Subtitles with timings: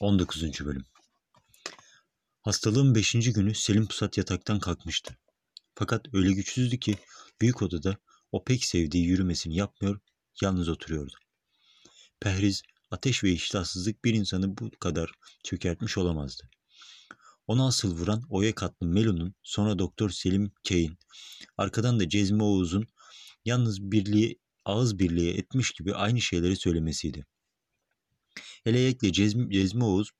[0.00, 0.64] 19.
[0.64, 0.84] Bölüm
[2.42, 3.12] Hastalığın 5.
[3.12, 5.16] günü Selim Pusat yataktan kalkmıştı.
[5.74, 6.98] Fakat öyle güçsüzdü ki
[7.40, 7.96] büyük odada
[8.32, 10.00] o pek sevdiği yürümesini yapmıyor,
[10.42, 11.12] yalnız oturuyordu.
[12.20, 15.10] Pehriz, ateş ve iştahsızlık bir insanı bu kadar
[15.44, 16.50] çökertmiş olamazdı.
[17.46, 20.98] Ona asıl vuran Oya katlı Melo'nun, sonra Doktor Selim Kay'in,
[21.56, 22.86] arkadan da Cezmi Oğuz'un
[23.44, 27.26] yalnız birliği, ağız birliği etmiş gibi aynı şeyleri söylemesiydi.
[28.64, 30.10] Hele Cezmi, Cezmi Oğuz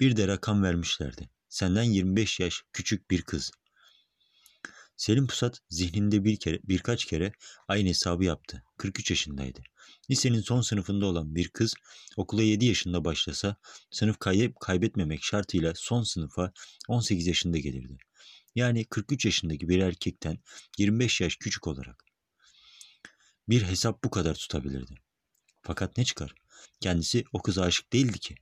[0.00, 1.28] bir de rakam vermişlerdi.
[1.48, 3.50] Senden 25 yaş küçük bir kız.
[4.96, 7.32] Selim Pusat zihninde bir kere, birkaç kere
[7.68, 8.64] aynı hesabı yaptı.
[8.78, 9.60] 43 yaşındaydı.
[10.10, 11.74] Lisenin son sınıfında olan bir kız
[12.16, 13.56] okula 7 yaşında başlasa
[13.90, 16.52] sınıf kayıp kaybetmemek şartıyla son sınıfa
[16.88, 17.98] 18 yaşında gelirdi.
[18.54, 20.38] Yani 43 yaşındaki bir erkekten
[20.78, 22.04] 25 yaş küçük olarak.
[23.48, 24.94] Bir hesap bu kadar tutabilirdi.
[25.62, 26.34] Fakat ne çıkar?
[26.80, 28.34] Kendisi o kıza aşık değildi ki.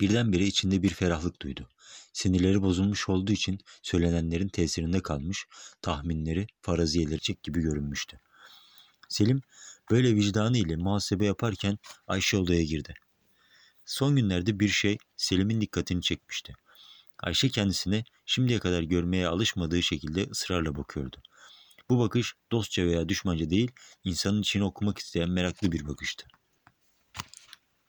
[0.00, 1.68] Birdenbire içinde bir ferahlık duydu.
[2.12, 5.46] Sinirleri bozulmuş olduğu için söylenenlerin tesirinde kalmış,
[5.82, 8.20] tahminleri faraziyeleri çek gibi görünmüştü.
[9.08, 9.40] Selim
[9.90, 12.94] böyle vicdanı ile muhasebe yaparken Ayşe odaya girdi.
[13.84, 16.54] Son günlerde bir şey Selim'in dikkatini çekmişti.
[17.18, 21.22] Ayşe kendisine şimdiye kadar görmeye alışmadığı şekilde ısrarla bakıyordu.
[21.90, 23.70] Bu bakış dostça veya düşmanca değil,
[24.04, 26.26] insanın içini okumak isteyen meraklı bir bakıştı.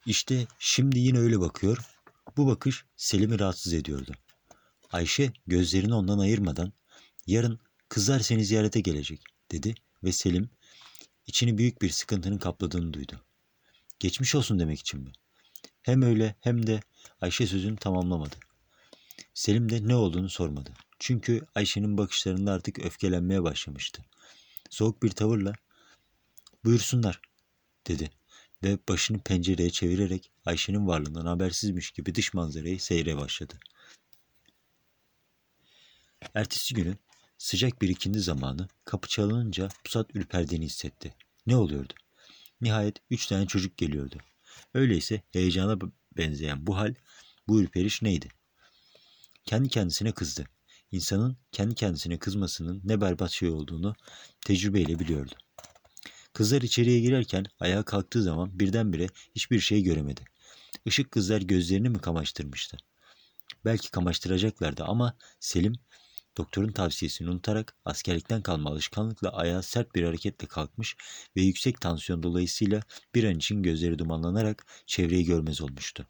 [0.09, 1.77] İşte şimdi yine öyle bakıyor.
[2.37, 4.11] Bu bakış Selim'i rahatsız ediyordu.
[4.91, 6.73] Ayşe gözlerini ondan ayırmadan
[7.27, 10.49] yarın kızlar seni ziyarete gelecek dedi ve Selim
[11.27, 13.21] içini büyük bir sıkıntının kapladığını duydu.
[13.99, 15.11] Geçmiş olsun demek için mi?
[15.81, 16.79] Hem öyle hem de
[17.21, 18.35] Ayşe sözünü tamamlamadı.
[19.33, 20.73] Selim de ne olduğunu sormadı.
[20.99, 24.05] Çünkü Ayşe'nin bakışlarında artık öfkelenmeye başlamıştı.
[24.69, 25.53] Soğuk bir tavırla
[26.65, 27.21] buyursunlar
[27.87, 28.18] dedi
[28.63, 33.59] ve başını pencereye çevirerek Ayşe'nin varlığından habersizmiş gibi dış manzarayı seyre başladı.
[36.33, 36.97] Ertesi günü
[37.37, 41.13] sıcak bir ikindi zamanı kapı çalınınca Pusat ürperdiğini hissetti.
[41.47, 41.93] Ne oluyordu?
[42.61, 44.17] Nihayet üç tane çocuk geliyordu.
[44.73, 45.77] Öyleyse heyecana
[46.17, 46.95] benzeyen bu hal,
[47.47, 48.27] bu ürperiş neydi?
[49.45, 50.45] Kendi kendisine kızdı.
[50.91, 53.95] İnsanın kendi kendisine kızmasının ne berbat şey olduğunu
[54.45, 55.35] tecrübeyle biliyordu.
[56.33, 60.21] Kızlar içeriye girerken ayağa kalktığı zaman birdenbire hiçbir şey göremedi.
[60.85, 62.77] Işık kızlar gözlerini mi kamaştırmıştı?
[63.65, 65.73] Belki kamaştıracaklardı ama Selim
[66.37, 70.95] doktorun tavsiyesini unutarak askerlikten kalma alışkanlıkla ayağa sert bir hareketle kalkmış
[71.35, 72.81] ve yüksek tansiyon dolayısıyla
[73.15, 76.07] bir an için gözleri dumanlanarak çevreyi görmez olmuştu.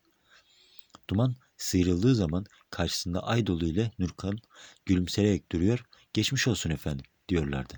[1.10, 4.38] Duman sıyrıldığı zaman karşısında Aydolu ile Nurkan
[4.86, 7.74] gülümseyerek duruyor, geçmiş olsun efendim diyorlardı.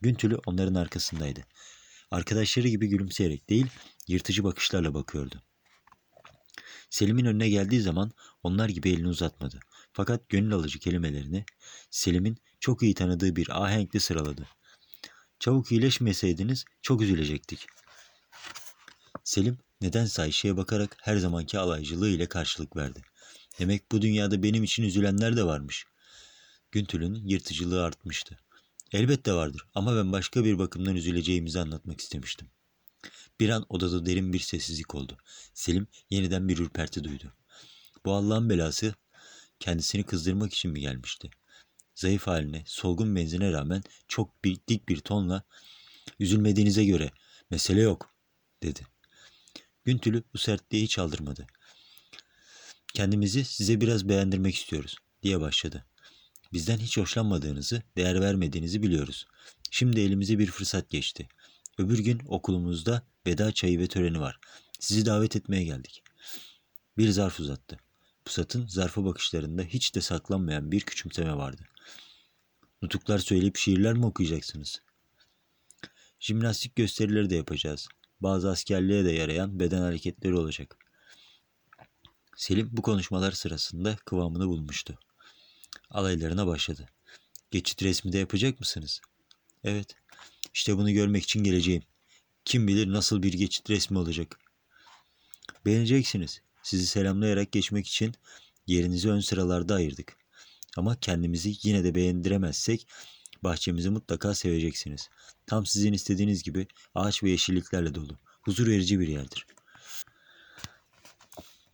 [0.00, 1.40] Güntülü onların arkasındaydı.
[2.10, 3.66] Arkadaşları gibi gülümseyerek değil,
[4.08, 5.42] yırtıcı bakışlarla bakıyordu.
[6.90, 8.12] Selim'in önüne geldiği zaman
[8.42, 9.60] onlar gibi elini uzatmadı.
[9.92, 11.44] Fakat gönül alıcı kelimelerini
[11.90, 14.46] Selim'in çok iyi tanıdığı bir ahenkle sıraladı.
[15.40, 17.66] Çabuk iyileşmeseydiniz çok üzülecektik.
[19.24, 23.02] Selim nedense Ayşe'ye bakarak her zamanki alaycılığı ile karşılık verdi.
[23.58, 25.86] Demek bu dünyada benim için üzülenler de varmış.
[26.72, 28.38] Güntül'ün yırtıcılığı artmıştı.
[28.92, 32.48] Elbette vardır ama ben başka bir bakımdan üzüleceğimizi anlatmak istemiştim.
[33.40, 35.18] Bir an odada derin bir sessizlik oldu.
[35.54, 37.32] Selim yeniden bir ürperti duydu.
[38.04, 38.94] Bu Allah'ın belası
[39.60, 41.30] kendisini kızdırmak için mi gelmişti?
[41.94, 45.42] Zayıf haline, solgun benzine rağmen çok bir, dik bir tonla
[46.20, 47.10] üzülmediğinize göre
[47.50, 48.10] mesele yok
[48.62, 48.86] dedi.
[49.84, 51.46] Güntülü bu sertliği hiç aldırmadı.
[52.94, 55.86] Kendimizi size biraz beğendirmek istiyoruz diye başladı.
[56.52, 59.26] Bizden hiç hoşlanmadığınızı, değer vermediğinizi biliyoruz.
[59.70, 61.28] Şimdi elimize bir fırsat geçti.
[61.78, 64.38] Öbür gün okulumuzda veda çayı ve töreni var.
[64.80, 66.02] Sizi davet etmeye geldik.
[66.98, 67.78] Bir zarf uzattı.
[68.24, 71.62] Pusat'ın zarfa bakışlarında hiç de saklanmayan bir küçümseme vardı.
[72.82, 74.82] Nutuklar söyleyip şiirler mi okuyacaksınız?
[76.20, 77.88] Jimnastik gösterileri de yapacağız.
[78.20, 80.76] Bazı askerliğe de yarayan beden hareketleri olacak.
[82.36, 84.98] Selim bu konuşmalar sırasında kıvamını bulmuştu
[85.90, 86.88] alaylarına başladı.
[87.50, 89.00] Geçit resmi de yapacak mısınız?
[89.64, 89.96] Evet.
[90.54, 91.82] İşte bunu görmek için geleceğim.
[92.44, 94.38] Kim bilir nasıl bir geçit resmi olacak.
[95.66, 96.40] Beğeneceksiniz.
[96.62, 98.14] Sizi selamlayarak geçmek için
[98.66, 100.16] yerinizi ön sıralarda ayırdık.
[100.76, 102.86] Ama kendimizi yine de beğendiremezsek
[103.42, 105.10] bahçemizi mutlaka seveceksiniz.
[105.46, 108.18] Tam sizin istediğiniz gibi ağaç ve yeşilliklerle dolu.
[108.42, 109.46] Huzur verici bir yerdir.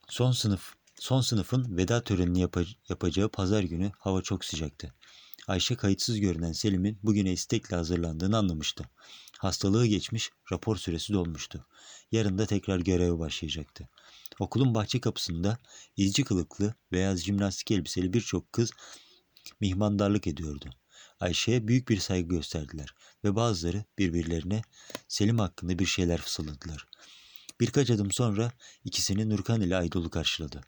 [0.08, 2.56] Son sınıf Son sınıfın veda törenini yap
[2.88, 4.94] yapacağı pazar günü hava çok sıcaktı.
[5.48, 8.84] Ayşe kayıtsız görünen Selim'in bugüne istekle hazırlandığını anlamıştı.
[9.38, 11.66] Hastalığı geçmiş, rapor süresi dolmuştu.
[12.12, 13.88] Yarın da tekrar göreve başlayacaktı.
[14.38, 15.58] Okulun bahçe kapısında
[15.96, 18.70] izci kılıklı beyaz jimnastik elbiseli birçok kız
[19.60, 20.70] mihmandarlık ediyordu.
[21.20, 22.94] Ayşe'ye büyük bir saygı gösterdiler
[23.24, 24.62] ve bazıları birbirlerine
[25.08, 26.86] Selim hakkında bir şeyler fısıldadılar.
[27.60, 28.52] Birkaç adım sonra
[28.84, 30.60] ikisini Nurkan ile Aydol'u karşıladı.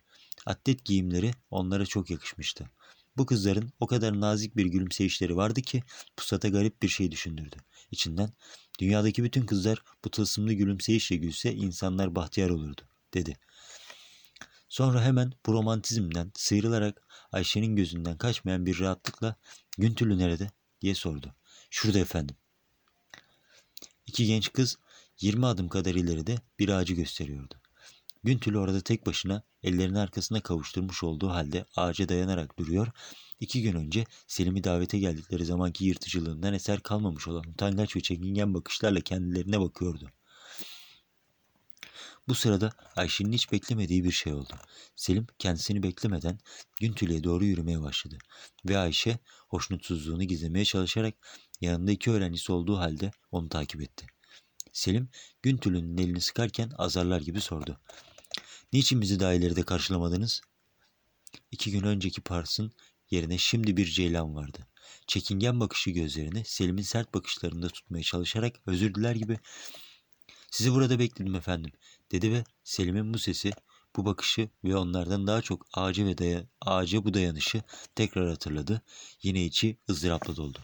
[0.46, 2.70] Atlet giyimleri onlara çok yakışmıştı.
[3.16, 5.82] Bu kızların o kadar nazik bir gülümseyişleri vardı ki
[6.16, 7.56] pusata garip bir şey düşündürdü.
[7.90, 8.30] İçinden
[8.78, 12.82] dünyadaki bütün kızlar bu tılsımlı gülümseyişle gülse insanlar bahtiyar olurdu
[13.14, 13.36] dedi.
[14.68, 17.02] Sonra hemen bu romantizmden sıyrılarak
[17.32, 19.36] Ayşe'nin gözünden kaçmayan bir rahatlıkla
[19.78, 20.50] Güntülü nerede
[20.80, 21.34] diye sordu.
[21.70, 22.36] Şurada efendim.
[24.06, 24.78] İki genç kız
[25.20, 27.54] 20 adım kadar ileride bir ağacı gösteriyordu.
[28.28, 32.88] Güntülü orada tek başına ellerini arkasına kavuşturmuş olduğu halde ağaca dayanarak duruyor.
[33.40, 39.00] İki gün önce Selim'i davete geldikleri zamanki yırtıcılığından eser kalmamış olan utangaç ve çekingen bakışlarla
[39.00, 40.10] kendilerine bakıyordu.
[42.28, 44.54] Bu sırada Ayşe'nin hiç beklemediği bir şey oldu.
[44.96, 46.38] Selim kendisini beklemeden
[46.80, 48.18] Güntülü'ye doğru yürümeye başladı.
[48.64, 51.14] Ve Ayşe hoşnutsuzluğunu gizlemeye çalışarak
[51.60, 54.06] yanında iki öğrencisi olduğu halde onu takip etti.
[54.72, 55.08] Selim
[55.42, 57.80] Güntülü'nün elini sıkarken azarlar gibi sordu.
[58.72, 60.40] Niçin bizi daha ileride karşılamadınız?
[61.50, 62.72] İki gün önceki Pars'ın
[63.10, 64.66] yerine şimdi bir ceylan vardı.
[65.06, 69.38] Çekingen bakışı gözlerini Selim'in sert bakışlarında tutmaya çalışarak özür diler gibi
[70.50, 71.72] ''Sizi burada bekledim efendim.''
[72.12, 73.50] dedi ve Selim'in bu sesi,
[73.96, 77.62] bu bakışı ve onlardan daha çok ağaca ve daya, ağaca bu dayanışı
[77.94, 78.82] tekrar hatırladı.
[79.22, 80.58] Yine içi ızdırapla doldu.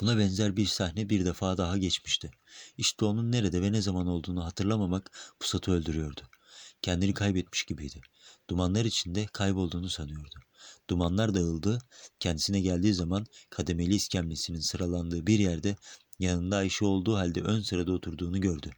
[0.00, 2.30] Buna benzer bir sahne bir defa daha geçmişti.
[2.78, 5.10] İşte onun nerede ve ne zaman olduğunu hatırlamamak
[5.40, 6.20] pusatı öldürüyordu.
[6.82, 8.00] Kendini kaybetmiş gibiydi.
[8.50, 10.34] Dumanlar içinde kaybolduğunu sanıyordu.
[10.90, 11.78] Dumanlar dağıldı,
[12.20, 15.76] kendisine geldiği zaman kademeli iskemlesinin sıralandığı bir yerde
[16.18, 18.70] yanında Ayşe olduğu halde ön sırada oturduğunu gördü.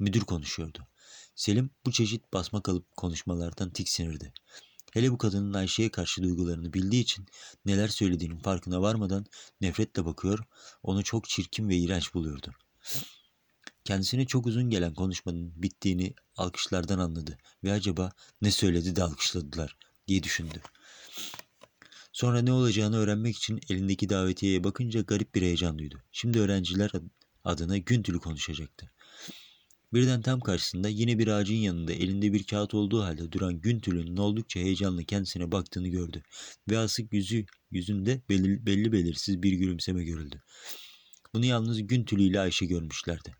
[0.00, 0.86] Müdür konuşuyordu.
[1.34, 4.32] Selim bu çeşit basma kalıp konuşmalardan tiksinirdi.
[4.92, 7.26] Hele bu kadının Ayşe'ye karşı duygularını bildiği için
[7.64, 9.26] neler söylediğinin farkına varmadan
[9.60, 10.38] nefretle bakıyor,
[10.82, 12.52] onu çok çirkin ve iğrenç buluyordu.
[13.84, 18.12] Kendisine çok uzun gelen konuşmanın bittiğini alkışlardan anladı ve acaba
[18.42, 19.76] ne söyledi de alkışladılar
[20.08, 20.60] diye düşündü.
[22.12, 26.02] Sonra ne olacağını öğrenmek için elindeki davetiyeye bakınca garip bir heyecan duydu.
[26.12, 26.90] Şimdi öğrenciler
[27.44, 28.90] adına Güntül'ü konuşacaktı.
[29.94, 34.60] Birden tam karşısında yine bir ağacın yanında elinde bir kağıt olduğu halde duran Güntül'ün oldukça
[34.60, 36.22] heyecanlı kendisine baktığını gördü.
[36.70, 40.42] Ve asık yüzü, yüzünde belli, belli belirsiz bir gülümseme görüldü.
[41.34, 43.34] Bunu yalnız Güntülü ile Ayşe görmüşlerdi.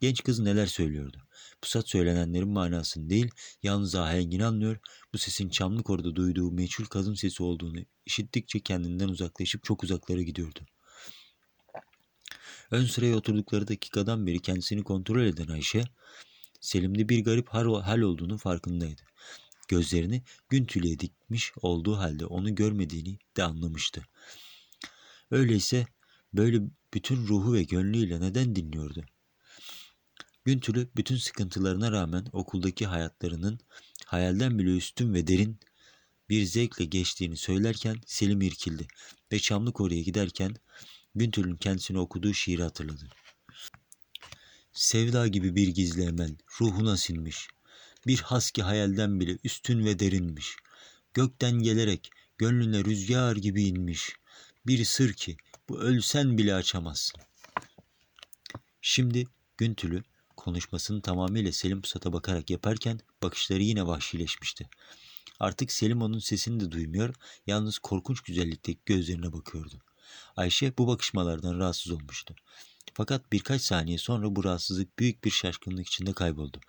[0.00, 1.26] Genç kız neler söylüyordu?
[1.62, 3.30] Pusat söylenenlerin manasını değil,
[3.62, 4.78] yalnız ahengini anlıyor,
[5.14, 10.60] bu sesin çamlık orada duyduğu meçhul kadın sesi olduğunu işittikçe kendinden uzaklaşıp çok uzaklara gidiyordu.
[12.70, 15.84] Ön sıraya oturdukları dakikadan beri kendisini kontrol eden Ayşe,
[16.60, 19.02] Selim'de bir garip hal olduğunu farkındaydı.
[19.68, 24.02] Gözlerini gün tüleye dikmiş olduğu halde onu görmediğini de anlamıştı.
[25.30, 25.86] Öyleyse
[26.32, 26.60] böyle
[26.94, 29.04] bütün ruhu ve gönlüyle neden dinliyordu?
[30.44, 33.60] Güntülü bütün sıkıntılarına rağmen okuldaki hayatlarının
[34.06, 35.60] hayalden bile üstün ve derin
[36.28, 38.86] bir zevkle geçtiğini söylerken Selim irkildi
[39.32, 40.56] ve Çamlık oraya giderken
[41.18, 43.08] Güntül'ün kendisine okuduğu şiiri hatırladı.
[44.72, 47.48] Sevda gibi bir gizli emel ruhuna sinmiş.
[48.06, 50.56] Bir haski hayalden bile üstün ve derinmiş.
[51.14, 54.12] Gökten gelerek gönlüne rüzgar gibi inmiş.
[54.66, 55.36] Bir sır ki
[55.68, 57.20] bu ölsen bile açamazsın.
[58.80, 59.24] Şimdi
[59.56, 60.02] Güntül'ü
[60.36, 64.68] konuşmasını tamamıyla Selim Pusat'a bakarak yaparken bakışları yine vahşileşmişti.
[65.40, 67.14] Artık Selim onun sesini de duymuyor,
[67.46, 69.82] yalnız korkunç güzellikteki gözlerine bakıyordu.
[70.36, 72.34] Ayşe bu bakışmalardan rahatsız olmuştu.
[72.94, 76.60] Fakat birkaç saniye sonra bu rahatsızlık büyük bir şaşkınlık içinde kayboldu.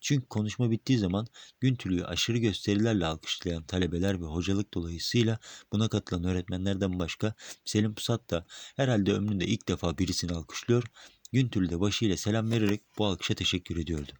[0.00, 1.26] Çünkü konuşma bittiği zaman
[1.60, 5.38] Güntülü'yü aşırı gösterilerle alkışlayan talebeler ve hocalık dolayısıyla
[5.72, 10.84] buna katılan öğretmenlerden başka Selim Pusat da herhalde ömründe ilk defa birisini alkışlıyor,
[11.32, 14.12] Güntülü de başıyla selam vererek bu alkışa teşekkür ediyordu.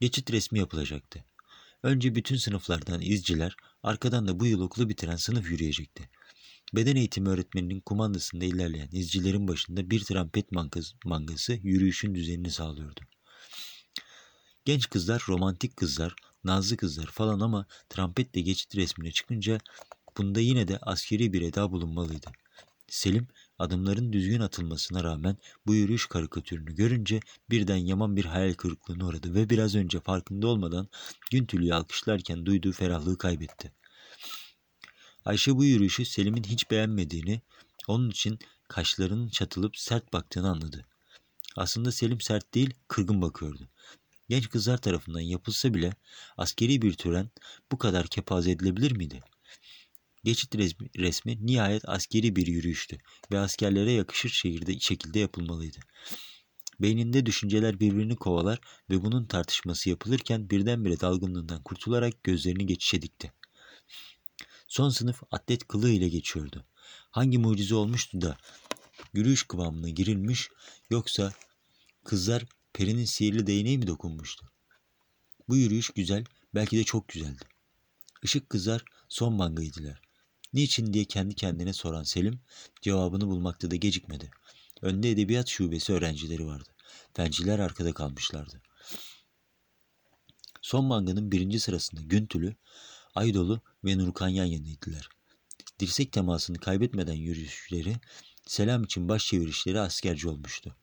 [0.00, 1.24] Geçit resmi yapılacaktı.
[1.82, 6.10] Önce bütün sınıflardan izciler, arkadan da bu yıl okulu bitiren sınıf yürüyecekti.
[6.72, 10.52] Beden eğitimi öğretmeninin kumandasında ilerleyen izcilerin başında bir trompet
[11.04, 13.00] mangası, yürüyüşün düzenini sağlıyordu.
[14.64, 19.58] Genç kızlar, romantik kızlar, nazlı kızlar falan ama trompetle geçit resmine çıkınca
[20.18, 22.30] bunda yine de askeri bir eda bulunmalıydı.
[22.88, 23.28] Selim
[23.58, 29.50] adımların düzgün atılmasına rağmen bu yürüyüş karikatürünü görünce birden yaman bir hayal kırıklığına uğradı ve
[29.50, 30.88] biraz önce farkında olmadan
[31.30, 33.72] Güntülü'yü alkışlarken duyduğu ferahlığı kaybetti.
[35.24, 37.40] Ayşe bu yürüyüşü Selim'in hiç beğenmediğini,
[37.88, 38.38] onun için
[38.68, 40.86] kaşlarının çatılıp sert baktığını anladı.
[41.56, 43.68] Aslında Selim sert değil, kırgın bakıyordu.
[44.28, 45.92] Genç kızlar tarafından yapılsa bile
[46.36, 47.30] askeri bir tören
[47.72, 49.20] bu kadar kepaze edilebilir miydi?
[50.24, 52.98] Geçit resmi, resmi nihayet askeri bir yürüyüştü
[53.32, 55.78] ve askerlere yakışır şehirde şekilde yapılmalıydı.
[56.80, 58.58] Beyninde düşünceler birbirini kovalar
[58.90, 63.32] ve bunun tartışması yapılırken birdenbire dalgınlığından kurtularak gözlerini geçişe dikti.
[64.74, 66.64] Son sınıf atlet kılığı ile geçiyordu.
[67.10, 68.36] Hangi mucize olmuştu da
[69.12, 70.48] yürüyüş kıvamına girilmiş
[70.90, 71.32] yoksa
[72.04, 74.46] kızlar perinin sihirli değneği mi dokunmuştu?
[75.48, 77.44] Bu yürüyüş güzel, belki de çok güzeldi.
[78.22, 80.02] Işık kızlar son bangaydılar.
[80.52, 82.40] Niçin diye kendi kendine soran Selim
[82.82, 84.30] cevabını bulmakta da gecikmedi.
[84.82, 86.68] Önde edebiyat şubesi öğrencileri vardı.
[87.16, 88.62] Fenciler arkada kalmışlardı.
[90.62, 92.56] Son manganın birinci sırasında Güntülü,
[93.14, 95.08] Aydolu ve Nurkan yan yanaydılar.
[95.78, 97.96] Dirsek temasını kaybetmeden yürüyüşleri,
[98.46, 100.76] selam için baş çevirişleri askerci olmuştu.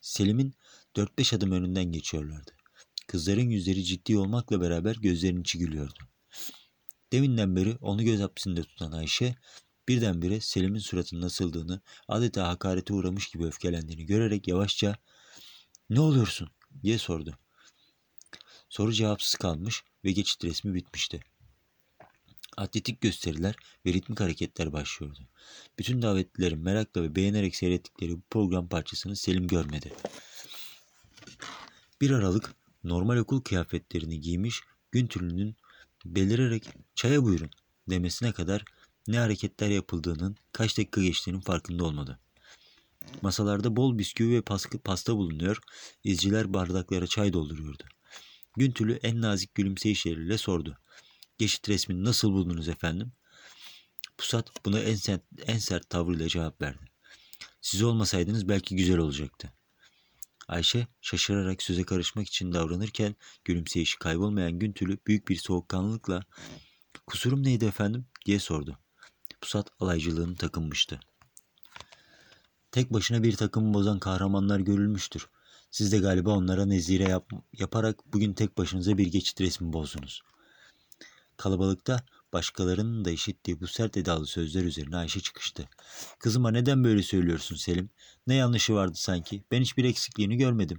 [0.00, 0.54] Selim'in
[0.96, 2.50] 4-5 adım önünden geçiyorlardı.
[3.06, 6.08] Kızların yüzleri ciddi olmakla beraber gözlerinin içi gülüyordu.
[7.12, 9.34] Deminden beri onu göz hapsinde tutan Ayşe,
[9.88, 14.96] birdenbire Selim'in suratının nasıldığını, adeta hakarete uğramış gibi öfkelendiğini görerek yavaşça
[15.90, 16.50] ''Ne oluyorsun?''
[16.82, 17.38] diye sordu.
[18.68, 21.20] Soru cevapsız kalmış ve geçit resmi bitmişti.
[22.56, 23.54] Atletik gösteriler
[23.86, 25.28] ve ritmik hareketler başlıyordu.
[25.78, 29.92] Bütün davetlilerin merakla ve beğenerek seyrettikleri bu program parçasını Selim görmedi.
[32.00, 34.60] Bir aralık normal okul kıyafetlerini giymiş
[34.92, 35.56] Güntürlü'nün
[36.04, 37.50] belirerek çaya buyurun
[37.90, 38.64] demesine kadar
[39.08, 42.18] ne hareketler yapıldığının kaç dakika geçtiğinin farkında olmadı.
[43.22, 44.42] Masalarda bol bisküvi ve
[44.84, 45.58] pasta bulunuyor,
[46.04, 47.84] izciler bardaklara çay dolduruyordu.
[48.56, 50.78] Güntülü en nazik gülümseyişleriyle sordu.
[51.38, 53.12] Geçit resmini nasıl buldunuz efendim?
[54.18, 56.84] Pusat buna en sert, en sert tavrıyla cevap verdi.
[57.60, 59.52] Siz olmasaydınız belki güzel olacaktı.
[60.48, 66.22] Ayşe şaşırarak söze karışmak için davranırken gülümseyişi kaybolmayan Güntülü büyük bir soğukkanlılıkla
[67.06, 68.78] ''Kusurum neydi efendim?'' diye sordu.
[69.40, 71.00] Pusat alaycılığını takınmıştı.
[72.72, 75.28] Tek başına bir takımı bozan kahramanlar görülmüştür.
[75.70, 80.22] Siz de galiba onlara nezire yap yaparak bugün tek başınıza bir geçit resmi bozdunuz.
[81.36, 85.68] Kalabalıkta başkalarının da işittiği bu sert edalı sözler üzerine Ayşe çıkıştı.
[86.18, 87.90] Kızıma neden böyle söylüyorsun Selim?
[88.26, 89.44] Ne yanlışı vardı sanki?
[89.50, 90.78] Ben hiçbir eksikliğini görmedim.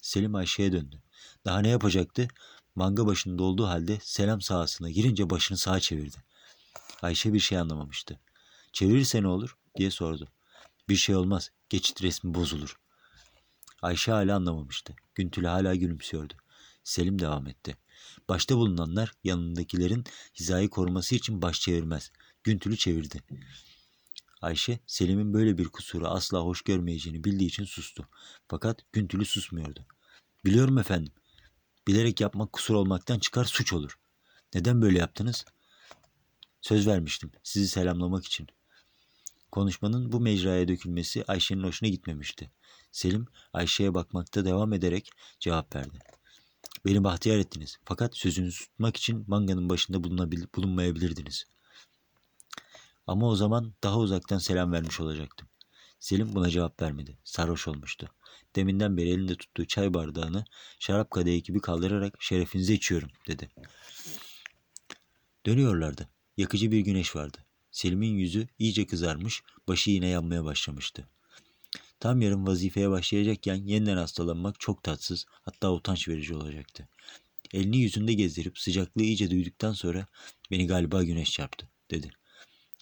[0.00, 1.02] Selim Ayşe'ye döndü.
[1.44, 2.28] Daha ne yapacaktı?
[2.74, 6.16] Manga başında olduğu halde selam sahasına girince başını sağa çevirdi.
[7.02, 8.20] Ayşe bir şey anlamamıştı.
[8.72, 10.28] Çevirirse ne olur diye sordu.
[10.88, 11.50] Bir şey olmaz.
[11.68, 12.76] Geçit resmi bozulur.
[13.82, 14.94] Ayşe hala anlamamıştı.
[15.14, 16.34] Güntülü hala gülümsüyordu.
[16.84, 17.76] Selim devam etti.
[18.28, 22.10] Başta bulunanlar yanındakilerin hizayı koruması için baş çevirmez.
[22.44, 23.22] Güntülü çevirdi.
[24.42, 28.08] Ayşe, Selim'in böyle bir kusuru asla hoş görmeyeceğini bildiği için sustu.
[28.48, 29.86] Fakat Güntülü susmuyordu.
[30.44, 31.12] Biliyorum efendim.
[31.88, 33.98] Bilerek yapmak kusur olmaktan çıkar suç olur.
[34.54, 35.44] Neden böyle yaptınız?
[36.60, 38.46] Söz vermiştim sizi selamlamak için.
[39.52, 42.50] Konuşmanın bu mecraya dökülmesi Ayşe'nin hoşuna gitmemişti.
[42.92, 45.10] Selim Ayşe'ye bakmakta devam ederek
[45.40, 45.98] cevap verdi.
[46.86, 47.78] Beni bahtiyar ettiniz.
[47.84, 50.04] Fakat sözünüzü tutmak için manganın başında
[50.54, 51.44] bulunmayabilirdiniz.
[53.06, 55.48] Ama o zaman daha uzaktan selam vermiş olacaktım.
[55.98, 57.18] Selim buna cevap vermedi.
[57.24, 58.08] Sarhoş olmuştu.
[58.56, 60.44] Deminden beri elinde tuttuğu çay bardağını
[60.78, 63.48] şarap kadehi gibi kaldırarak şerefinize içiyorum dedi.
[65.46, 66.08] Dönüyorlardı.
[66.36, 67.38] Yakıcı bir güneş vardı.
[67.70, 71.08] Selim'in yüzü iyice kızarmış, başı yine yanmaya başlamıştı.
[72.00, 76.88] Tam yarın vazifeye başlayacakken yeniden hastalanmak çok tatsız hatta utanç verici olacaktı.
[77.52, 80.06] Elini yüzünde gezdirip sıcaklığı iyice duyduktan sonra
[80.50, 82.10] beni galiba güneş çarptı dedi.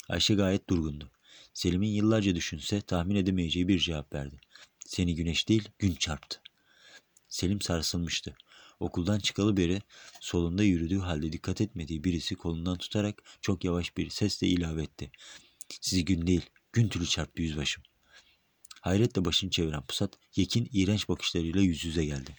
[0.08, 1.10] Ayşe gayet durgundu.
[1.54, 4.40] Selim'in yıllarca düşünse tahmin edemeyeceği bir cevap verdi.
[4.86, 6.40] Seni güneş değil gün çarptı.
[7.28, 8.36] Selim sarsılmıştı.
[8.80, 9.82] Okuldan çıkalı beri
[10.20, 15.10] solunda yürüdüğü halde dikkat etmediği birisi kolundan tutarak çok yavaş bir sesle ilave etti.
[15.80, 17.82] Sizi gün değil, gün türlü çarptı yüzbaşım.
[18.84, 22.30] Hayretle başını çeviren pusat Yekin iğrenç bakışlarıyla yüz yüze geldi.